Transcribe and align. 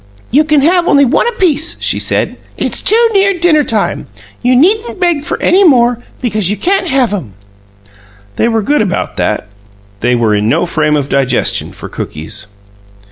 "You 0.31 0.43
can 0.45 0.61
have 0.61 0.87
only 0.87 1.05
one 1.05 1.27
apiece," 1.27 1.77
she 1.79 1.99
said. 1.99 2.37
"It's 2.57 2.81
too 2.81 3.07
near 3.13 3.37
dinner 3.37 3.63
time. 3.63 4.07
You 4.41 4.55
needn't 4.55 4.99
beg 4.99 5.23
for 5.25 5.39
any 5.39 5.63
more, 5.63 6.01
because 6.21 6.49
you 6.49 6.57
can't 6.57 6.87
have 6.87 7.13
'em." 7.13 7.35
They 8.35 8.47
were 8.47 8.63
good 8.63 8.81
about 8.81 9.17
that; 9.17 9.47
they 9.99 10.15
were 10.15 10.33
in 10.33 10.49
no 10.49 10.65
frame 10.65 10.95
of 10.95 11.07
digestion 11.07 11.71
for 11.71 11.87
cookies. 11.87 12.47